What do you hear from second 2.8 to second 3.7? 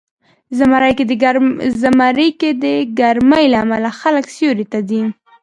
ګرمۍ له